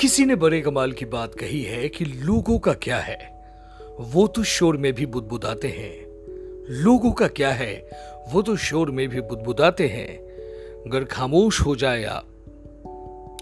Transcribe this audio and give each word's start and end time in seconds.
किसी 0.00 0.24
ने 0.24 0.34
बड़े 0.34 0.60
कमाल 0.60 0.92
की 0.92 1.04
बात 1.04 1.34
कही 1.34 1.62
है 1.62 1.88
कि 1.88 2.04
लोगों 2.04 2.58
का 2.58 2.72
क्या 2.72 2.96
है? 2.96 3.44
वो 4.00 4.26
तो 4.26 4.42
शोर 4.42 4.76
में 4.76 4.92
भी 4.92 5.06
बुदबुदाते 5.06 5.68
हैं। 5.68 6.06
लोगों 6.68 7.12
का 7.12 7.28
क्या 7.28 7.50
है? 7.50 7.90
वो 8.32 8.42
तो 8.42 8.56
शोर 8.56 8.90
में 8.90 9.08
भी 9.08 9.20
बुदबुदाते 9.20 9.86
हैं। 9.86 10.18
अगर 10.82 11.04
खामोश 11.04 11.60
हो 11.60 11.76
जाए 11.76 12.04
आप 12.04 12.24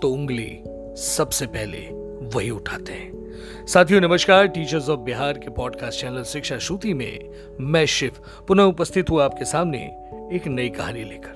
तो 0.03 0.11
उंगली 0.11 0.59
सबसे 0.97 1.47
पहले 1.47 1.79
वही 2.29 2.51
उठाते 2.51 2.93
हैं। 2.93 3.37
साथियों, 3.67 4.01
नमस्कार। 4.01 4.47
टीचर्स 4.47 4.89
ऑफ़ 4.89 5.01
बिहार 5.01 5.33
के 5.33 5.51
पॉडकास्ट 5.51 6.01
चैनल 6.01 6.23
शिक्षा 6.23 6.59
श्रुति 6.59 6.95
में 6.95 7.31
मैं 7.61 7.87
शिव, 7.87 8.13
पुनः 8.49 8.63
उपस्थित 8.63 9.11
हुआ 9.11 9.25
आपके 9.25 9.45
सामने 9.45 9.85
एक 10.33 10.47
नई 10.47 10.69
कहानी 10.69 11.05
लेकर। 11.05 11.33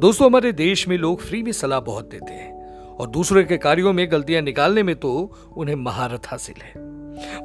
दोस्तों, 0.00 0.26
हमारे 0.26 0.52
देश 0.52 0.88
में 0.88 0.98
लोग 0.98 1.20
फ्री 1.20 1.42
में 1.42 1.52
सलाह 1.52 1.80
बहुत 1.80 2.10
देते 2.10 2.32
हैं। 2.32 2.57
और 3.00 3.08
दूसरे 3.08 3.42
के 3.44 3.56
कार्यों 3.56 3.92
में 3.92 4.10
गलतियाँ 4.12 4.42
निकालने 4.42 4.82
में 4.82 4.94
तो 4.96 5.12
उन्हें 5.56 5.74
महारत 5.76 6.26
हासिल 6.26 6.62
है। 6.62 6.72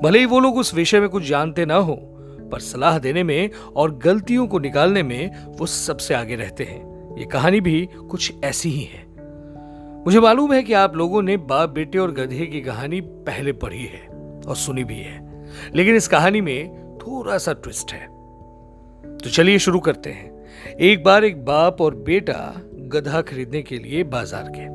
भले 0.02 0.20
ही 0.20 0.26
वो 0.26 0.40
लोग 0.40 0.58
उस 0.58 0.74
विषय 0.74 1.00
में 1.00 1.10
कुछ 1.10 1.24
जानते 1.24 1.66
ना 1.66 1.76
हो, 1.76 1.96
पर 2.52 2.60
सलाह 2.60 3.00
देने 3.00 3.24
में 3.24 3.50
और 3.76 3.96
गलतियों 3.98 4.48
को 4.48 4.60
निकालने 4.60 5.04
में 5.04 5.48
वो 5.50 5.66
सबसे 5.66 6.14
आगे 6.14 6.36
रहते 6.36 6.64
हैं। 6.64 7.18
ये 7.20 7.26
कहानी 7.26 7.62
भी 7.62 7.88
कुछ 8.10 8.34
ऐसी 8.44 8.70
ही 8.70 8.84
है। 8.84 9.06
मुझे 10.06 10.20
मालूम 10.20 10.54
है 10.54 10.62
कि 10.64 10.74
आप 10.74 10.96
लोगों 10.96 11.22
ने 11.22 11.38
बाप, 11.38 11.70
बेटे 11.70 11.98
और 11.98 12.12
गधे 12.12 12.46
की 12.46 12.62
कहानी 12.62 13.02
पहले 13.02 13.52
पढ़ी 13.54 13.84
है 13.84 14.08
और 14.48 14.56
सुनी 14.56 14.84
भी 14.84 14.98
है, 14.98 15.20
लेकिन 15.76 15.96
इस 15.96 16.08
कहानी 16.08 16.42
में 16.42 16.98
थोड़ा 16.98 17.38
सा 17.38 17.54
ट्विस्ट 17.54 17.94
है। 17.94 18.06
तो 19.18 19.30
चलिए 19.30 19.60
शुरू 19.60 19.80
करते 19.80 20.10
हैं। 20.10 20.78
एक 20.82 21.04
बार 21.04 21.26
एक 21.26 21.44
बाप 21.46 21.82
और 21.82 21.96
बेटा 21.96 22.54
गधा 22.94 23.22
खरीदने 23.22 23.62
के 23.62 23.78
लिए 23.78 24.04
बाज़ार 24.04 24.50
गए। 24.50 24.68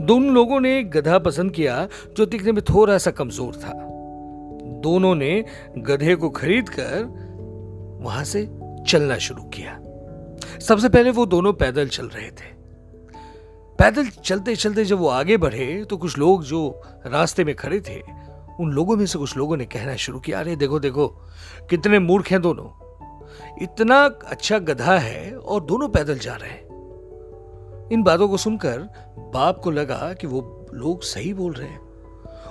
दोनों 0.00 0.30
लोगों 0.30 0.60
ने 0.60 0.78
एक 0.78 0.90
गधा 0.90 1.18
पसंद 1.18 1.52
किया 1.52 1.88
जो 2.16 2.26
दिखने 2.26 2.52
में 2.52 2.62
थोड़ा 2.64 2.98
सा 2.98 3.10
कमज़ोर 3.10 3.54
था। 3.54 3.88
दोनों 4.80 5.14
ने 5.14 5.44
गधे 5.78 6.14
को 6.14 6.30
खरीदकर 6.30 7.04
वहाँ 8.00 8.24
से 8.24 8.50
चलना 8.88 9.18
शुरू 9.18 9.42
किया। 9.42 9.80
सबसे 10.58 10.88
पहले 10.88 11.10
वो 11.10 11.26
दोनों 11.26 11.52
पैदल 11.52 11.88
चल 11.88 12.06
रहे 12.06 12.30
थे। 12.30 12.62
पैदल 13.78 14.06
चलते 14.06 14.56
चलते 14.56 14.84
जब 14.84 14.98
वो 14.98 15.08
आगे 15.08 15.36
बढ़े 15.36 15.84
तो 15.90 15.96
कुछ 15.96 16.18
लोग 16.18 16.44
जो 16.44 16.82
रास्ते 17.06 17.44
में 17.44 17.54
खड़े 17.54 17.80
थे, 17.80 18.00
उन 18.60 18.70
लोगों 18.70 18.96
में 18.96 19.06
से 19.06 19.18
कुछ 19.18 19.36
लोगों 19.36 19.56
ने 19.56 19.64
कहना 19.64 19.96
शुरू 19.96 20.20
किया, 20.20 20.40
अरे, 20.40 20.56
देखो 20.56 20.80
देखो, 20.80 21.08
कितने 21.70 21.98
मूर्ख 21.98 22.30
हैं 22.30 22.42
दोनों। 22.42 22.82
इतना 23.62 24.04
अच्छा 24.26 24.58
गधा 24.58 24.98
है 24.98 25.36
और 25.36 25.64
दोनों 25.64 25.88
पैदल 25.88 26.18
जा 26.18 26.36
रहे 26.36 26.50
हैं। 26.50 26.61
इन 27.92 28.02
बातों 28.02 28.28
को 28.28 28.36
सुनकर 28.36 28.78
बाप 29.34 29.58
को 29.58 29.70
लगा 29.70 30.12
कि 30.12 30.26
वो 30.26 30.66
लोग 30.74 31.02
सही 31.02 31.34
बोल 31.34 31.52
रहे 31.52 31.68
हैं। 31.68 31.80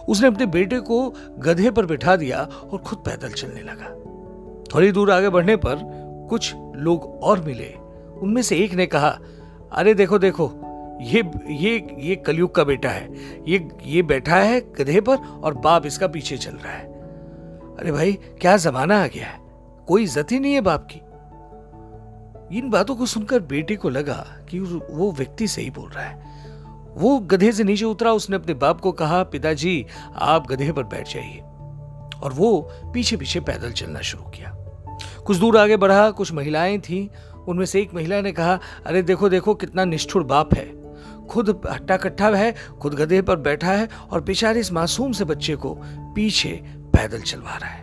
उसने 0.10 0.28
अपने 0.28 0.46
बेटे 0.46 0.80
को 0.80 1.14
गधे 1.40 1.72
पर 1.72 1.86
बिठा 1.86 2.16
दिया 2.16 2.42
और 2.42 2.80
खुद 2.80 3.00
पैदल 3.00 3.30
चलने 3.30 3.62
लगा। 3.62 3.90
थोड़ी 4.76 4.92
दूर 4.92 5.12
आगे 5.12 5.30
बढ़ने 5.30 5.56
पर 5.56 5.76
कुछ 6.30 6.54
लोग 6.76 7.20
और 7.24 7.42
मिले। 7.42 7.74
उनमें 8.22 8.42
से 8.42 8.58
एक 8.58 8.74
ने 8.74 8.86
कहा, 8.86 9.18
अरे 9.72 9.94
देखो 9.94 10.20
देखो, 10.20 10.52
ये 11.02 11.24
ये 11.50 11.88
ये 12.00 12.16
कलयुग 12.16 12.56
का 12.56 12.64
बेटा 12.64 12.90
है। 12.90 13.14
ये 13.48 13.68
ये 13.84 14.02
बैठा 14.02 14.36
है 14.36 14.60
गधे 14.62 15.02
पर 15.02 15.16
और 15.16 15.54
बाप 15.54 15.86
इसका 15.86 16.08
पीछे 16.08 16.38
चल 16.38 16.52
रहा 16.52 16.74
है। 16.74 16.86
अरे 17.80 17.92
भाई, 17.92 18.14
क्या 18.14 18.58
जमाना 18.58 19.04
आ 19.04 19.08
गया 19.08 19.28
है? 19.28 19.40
कोई 19.88 20.04
इज़्ज़त 20.04 20.32
ही 20.32 20.40
नहीं 20.40 20.54
है 20.54 20.62
बाप 20.62 20.88
की। 20.92 21.02
इन 22.54 22.70
बातों 22.70 22.96
को 22.96 23.06
सुनकर 23.06 23.40
बेटे 23.40 23.76
को 23.76 23.90
लगा 23.90 24.28
कि 24.50 24.60
वो 24.90 25.12
व्यक्ति 25.12 25.48
सही 25.48 25.70
बोल 25.70 25.90
रहा 25.90 26.04
है। 26.04 26.32
वो 26.98 27.20
गधे 27.20 27.52
से 27.52 27.64
नीचे 27.64 27.86
उतरा, 27.86 28.14
उसने 28.14 28.36
अपने 28.36 28.54
बाप 28.54 28.82
को 28.82 28.92
कहा, 28.92 29.24
पिताजी, 29.24 29.86
आप 30.16 30.48
गधे 30.48 30.72
पर 30.72 30.84
बैठ 30.84 31.14
जाइए। 31.14 31.40
और 32.24 32.34
वो 32.34 32.72
पीछे 32.94 33.18
पीछे 33.18 33.40
पैदल 33.40 33.72
चलना 33.72 34.02
शुरू 34.02 34.24
किया। 34.24 34.56
कुछ 35.26 35.38
दूर 35.38 35.58
आगे 35.58 35.78
बढ़ा, 35.78 36.12
कुछ 36.12 36.34
महिलाएँ 36.34 36.80
थीं। 36.80 37.34
उनमें 37.36 37.66
से 37.66 37.82
एक 37.82 37.94
महिला 37.94 38.22
ने 38.22 38.32
कहा, 38.32 38.60
अरे 38.86 39.02
देखो 39.02 39.30
देखो, 39.30 39.56
कितना 39.56 39.86
निष्ठुर 39.86 40.24
बाप 40.24 40.54
है। 40.54 40.82
खुद 41.28 41.62
हट्टा 41.72 41.98
कट्ठा 41.98 42.30
है, 42.30 42.56
खुद 42.82 42.94
गधे 42.94 43.22
पर 43.22 43.36
बैठा 43.36 43.72
है 43.72 43.90
और 44.12 44.22
बेचारे 44.22 44.60
इस 44.60 44.74
मासूम 44.74 45.12
से 45.12 45.26
बच्चे 45.26 45.56
को 45.56 45.78
पीछे 45.86 46.64
पैदल 46.68 47.22
चलवा 47.22 47.58
रहा 47.58 47.70
है। 47.70 47.81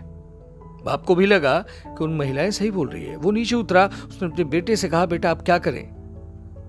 बाप 0.84 1.04
को 1.04 1.14
भी 1.14 1.26
लगा 1.26 1.58
कि 1.86 2.04
उन 2.04 2.16
महिलाएँ 2.16 2.50
सही 2.50 2.70
बोल 2.70 2.88
रही 2.88 3.04
है। 3.04 3.16
वो 3.16 3.30
नीचे 3.30 3.54
उतरा, 3.56 3.84
उसने 4.08 4.28
अपने 4.28 4.44
बेटे 4.46 4.76
से 4.76 4.88
कहा, 4.88 5.06
बेटा, 5.06 5.30
आप 5.30 5.42
क्या 5.42 5.58
करें? 5.58 5.84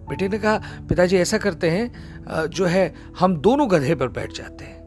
बेटे 0.10 0.28
ने 0.28 0.38
कहा, 0.40 0.58
पिताजी, 0.90 1.18
ऐसा 1.18 1.38
करते 1.38 1.70
हैं 1.70 2.48
जो 2.50 2.66
है, 2.66 2.94
हम 3.20 3.36
दोनों 3.38 3.70
गधे 3.72 3.96
पर 3.96 4.08
बैठ 4.10 4.32
जाते 4.34 4.66
हैं। 4.66 4.78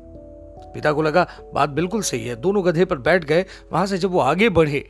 पिता 0.74 0.92
को 0.92 1.02
लगा, 1.02 1.26
बात 1.54 1.70
बिल्कुल 1.70 2.02
सही 2.02 2.26
है, 2.26 2.36
दोनों 2.36 2.64
गधे 2.66 2.84
पर 2.84 2.98
बैठ 3.00 3.24
गए, 3.24 3.44
वहाँ 3.72 3.86
से 3.86 3.98
जब 3.98 4.10
वो 4.10 4.20
आगे 4.20 4.48
बढ़े 4.50 4.84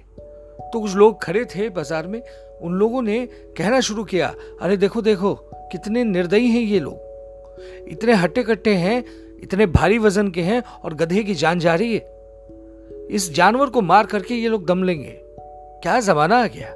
तो 0.65 0.81
कुछ 0.81 0.95
लोग 0.95 1.23
खड़े 1.23 1.45
थे 1.47 1.69
बाज़ार 1.69 2.07
में, 2.07 2.21
उन 2.63 2.75
लोगों 2.75 3.01
ने 3.03 3.19
कहना 3.57 3.81
शुरू 3.81 4.05
किया, 4.05 4.27
अरे 4.63 4.77
देखो 4.77 5.03
देखो, 5.03 5.35
कितने 5.73 6.05
निर्दयी 6.05 6.49
हैं 6.49 6.61
ये 6.61 6.79
लोग। 6.81 7.89
इतने 7.89 8.13
हट्टे 8.13 8.43
कट्टे 8.43 8.75
हैं, 8.75 9.03
इतने 9.43 9.67
भारी 9.67 9.99
वज़न 9.99 10.31
के 10.31 10.43
हैं 10.43 10.61
और 10.61 10.95
गधे 10.95 11.23
की 11.23 11.35
जान 11.35 11.59
जा 11.59 11.75
रही 11.75 11.95
है। 11.95 12.12
इस 13.11 13.33
जानवर 13.35 13.67
को 13.67 13.81
मार 13.81 14.07
करके 14.07 14.35
ये 14.35 14.49
लोग 14.49 14.67
दम 14.67 14.83
लेंगे। 14.83 15.19
क्या 15.83 16.01
जमाना 16.01 16.43
आ 16.43 16.47
गया? 16.47 16.75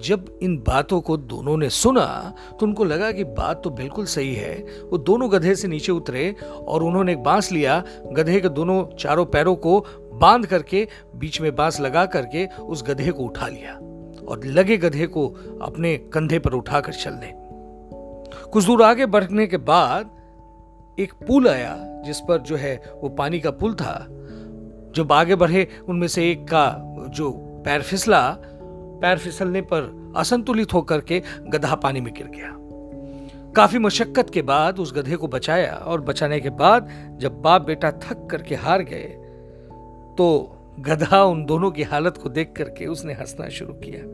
जब 0.00 0.38
इन 0.42 0.56
बातों 0.56 1.00
को 1.00 1.16
दोनों 1.16 1.56
ने 1.56 1.68
सुना 1.70 2.34
तो 2.60 2.66
उनको 2.66 2.84
लगा 2.84 3.12
कि 3.12 3.24
बात 3.24 3.62
तो 3.64 3.70
बिल्कुल 3.70 4.04
सही 4.04 4.34
है। 4.34 4.54
वो 4.90 4.98
दोनों 4.98 5.32
गधे 5.32 5.54
से 5.54 5.68
नीचे 5.68 5.92
उतरे 5.92 6.34
और 6.66 6.82
उन्होंने 6.82 7.12
एक 7.12 7.22
बाँस 7.22 7.52
लिया। 7.52 7.82
गधे 8.12 8.40
के 8.40 8.48
दोनों 8.48 8.84
चारों 8.96 9.26
पैरों 9.26 9.56
को 9.56 9.86
बाँध 10.12 10.46
करके, 10.46 10.88
बीच 11.16 11.40
में 11.40 11.54
बाँस 11.56 11.80
लगा 11.80 12.06
करके 12.06 12.46
उस 12.46 12.82
गधे 12.82 13.10
को 13.10 13.22
उठा 13.22 13.48
लिया 13.48 13.74
और 14.28 14.40
लगे 14.44 14.76
गधे 14.76 15.06
को 15.06 15.26
अपने 15.62 15.96
कंधे 15.96 16.38
पर 16.38 16.52
उठाकर 16.52 16.92
चलने। 16.92 17.32
कुछ 18.50 18.64
दूर 18.64 18.82
आगे 18.82 19.06
बढ़ने 19.06 19.46
के 19.46 19.56
बाद 19.56 20.10
एक 20.98 21.12
पुल 21.12 21.48
आया, 21.48 22.02
जिस 22.06 22.20
पर 22.20 22.38
जो 22.38 22.56
है 22.56 22.92
वो 23.02 23.08
पानी 23.08 23.40
का 23.40 23.50
पुल 23.50 23.74
था। 23.74 24.06
जब 25.00 25.12
आगे 25.12 25.34
बढ़े, 25.34 25.66
उनमें 25.88 26.08
से 26.08 26.30
एक 26.30 26.44
का 26.44 26.64
जो 27.08 27.30
पैर 27.64 27.82
फिसला, 27.82 28.36
पैर 29.02 29.18
फिसलने 29.18 29.60
पर 29.60 30.12
असंतुलित 30.16 30.74
होकर 30.74 31.00
के 31.00 31.22
गधा 31.48 31.74
पानी 31.74 32.00
में 32.00 32.12
गिर 32.14 32.26
गया। 32.26 32.56
काफ़ी 33.56 33.78
मशक्कत 33.78 34.30
के 34.30 34.42
बाद 34.42 34.78
उस 34.78 34.92
गधे 34.94 35.16
को 35.16 35.28
बचाया 35.28 35.72
और 35.74 36.00
बचाने 36.00 36.40
के 36.40 36.50
बाद 36.50 36.88
जब 37.20 37.40
बाप 37.42 37.62
बेटा 37.62 37.90
थक 37.92 38.28
करके 38.30 38.54
हार 38.54 38.82
गए 38.82 39.08
तो 40.18 40.28
गधा 40.80 41.22
उन 41.24 41.44
दोनों 41.44 41.70
की 41.70 41.82
हालत 41.82 42.16
को 42.16 42.28
देख 42.28 42.52
करके 42.56 42.86
उसने 42.86 43.12
हंसना 43.12 43.48
शुरू 43.48 43.74
किया। 43.74 44.04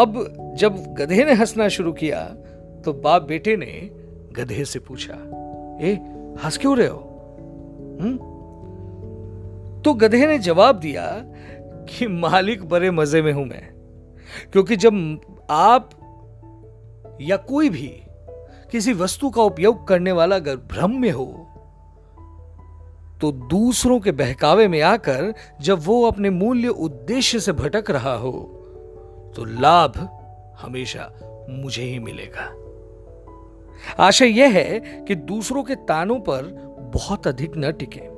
अब 0.00 0.18
जब 0.58 0.82
गधे 0.94 1.24
ने 1.24 1.32
हंसना 1.32 1.68
शुरू 1.68 1.92
किया 1.92 2.24
तो 2.84 2.92
बाप 2.92 3.22
बेटे 3.22 3.56
ने 3.56 3.90
गधे 4.32 4.64
से 4.64 4.78
पूछा, 4.78 5.14
ए, 5.82 5.94
हंस 6.44 6.58
क्यों 6.58 6.76
रहे 6.78 6.88
हो? 6.88 7.08
हम्म? 8.00 8.31
तो 9.84 9.94
गधे 9.94 10.26
ने 10.26 10.38
जवाब 10.38 10.78
दिया 10.78 11.06
कि 11.88 12.06
मालिक 12.06 12.64
बड़े 12.64 12.90
मज़े 12.90 13.22
में 13.22 13.32
हूँ 13.32 13.44
मैं, 13.46 13.62
क्योंकि 14.52 14.76
जब 14.76 15.46
आप 15.50 15.90
या 17.20 17.36
कोई 17.36 17.68
भी 17.68 17.88
किसी 18.72 18.92
वस्तु 18.92 19.30
का 19.30 19.42
उपयोग 19.42 19.86
करने 19.88 20.12
वाला 20.12 20.36
अगर 20.36 20.56
भ्रम 20.56 21.00
में 21.00 21.10
हो 21.10 21.26
तो 23.20 23.30
दूसरों 23.32 23.98
के 24.00 24.12
बहकावे 24.12 24.68
में 24.68 24.80
आकर 24.82 25.32
जब 25.60 25.80
वो 25.84 26.02
अपने 26.06 26.30
मूल्य 26.30 26.68
उद्देश्य 26.68 27.40
से 27.40 27.52
भटक 27.52 27.90
रहा 27.90 28.14
हो 28.14 28.32
तो 29.36 29.44
लाभ 29.44 29.96
हमेशा 30.60 31.10
मुझे 31.50 31.82
ही 31.82 31.98
मिलेगा। 31.98 32.46
आशा 33.98 34.24
यह 34.24 34.52
है 34.52 34.80
कि 35.08 35.14
दूसरों 35.14 35.62
के 35.62 35.74
तानों 35.84 36.18
पर 36.20 36.42
बहुत 36.94 37.26
अधिक 37.26 37.52
न 37.56 37.72
टिके। 37.72 38.11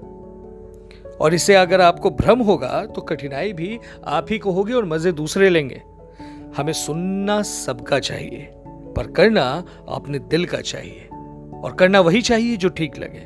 और 1.20 1.34
इससे 1.34 1.54
अगर 1.54 1.80
आपको 1.80 2.10
भ्रम 2.10 2.40
होगा 2.40 2.84
तो 2.86 3.00
कठिनाई 3.00 3.52
भी 3.52 3.78
आप 4.06 4.26
ही 4.30 4.38
को 4.38 4.52
होगी 4.52 4.72
और 4.72 4.84
मज़े 4.84 5.12
दूसरे 5.12 5.50
लेंगे। 5.50 5.82
हमें 6.56 6.72
सुनना 6.72 7.40
सबका 7.42 7.98
चाहिए, 8.00 8.48
पर 8.96 9.10
करना 9.12 9.44
अपने 9.88 10.18
दिल 10.18 10.44
का 10.46 10.60
चाहिए, 10.60 11.08
और 11.54 11.76
करना 11.78 12.00
वही 12.00 12.22
चाहिए 12.22 12.56
जो 12.56 12.68
ठीक 12.68 12.98
लगे। 12.98 13.20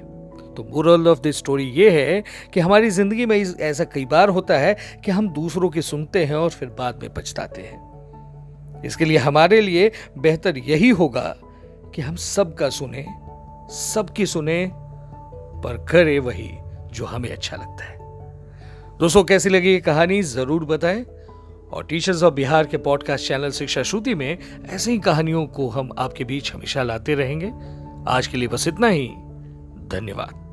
तो 0.56 0.64
मोरल 0.64 1.08
ऑफ़ 1.08 1.20
द 1.20 1.30
स्टोरी 1.30 1.64
ये 1.64 1.90
है 1.90 2.22
कि 2.54 2.60
हमारी 2.60 2.90
ज़िंदगी 2.90 3.26
में 3.26 3.36
ऐसा 3.36 3.84
कई 3.84 4.04
बार 4.04 4.28
होता 4.28 4.58
है 4.58 4.76
कि 5.04 5.10
हम 5.10 5.28
दूसरों 5.28 5.68
की 5.70 5.82
सुनते 5.82 6.24
हैं 6.24 6.36
और 6.36 6.50
फिर 6.50 6.68
बाद 6.68 7.02
में 7.02 7.12
पछताते 7.14 7.62
हैं। 7.62 8.82
इसके 8.84 9.04
लिए 9.04 9.16
हमारे 9.16 9.60
लिए 9.60 9.90
बेहतर 10.18 10.58
यही 10.58 10.90
होगा 10.90 11.34
कि 11.94 12.02
हम 12.02 12.16
सबका 12.16 12.68
सुने, 12.68 13.06
सबकी 13.70 14.26
सुने, 14.26 14.70
पर 14.74 15.86
करे 15.90 16.18
वही। 16.18 16.50
जो 16.92 17.04
हमें 17.04 17.30
अच्छा 17.30 17.56
लगता 17.56 17.84
है। 17.84 17.98
दोस्तों, 18.98 19.24
कैसी 19.24 19.48
लगी 19.48 19.72
ये 19.72 19.80
कहानी? 19.80 20.22
ज़रूर 20.22 20.64
बताएँ। 20.64 21.06
और 21.72 21.84
टीचर्स 21.84 22.22
ऑफ़ 22.22 22.34
बिहार 22.34 22.66
के 22.66 22.76
पॉडकास्ट 22.76 23.28
चैनल 23.28 23.50
शिक्षा 23.50 23.82
श्रुति 23.82 24.14
में 24.14 24.38
ऐसी 24.70 24.90
ही 24.90 24.98
कहानियों 24.98 25.46
को 25.46 25.68
हम 25.68 25.90
आपके 25.98 26.24
बीच 26.24 26.54
हमेशा 26.54 26.82
लाते 26.82 27.14
रहेंगे। 27.14 27.52
आज 28.10 28.26
के 28.26 28.36
लिए 28.36 28.48
बस 28.48 28.68
इतना 28.68 28.86
ही। 28.86 29.08
धन्यवाद। 29.88 30.47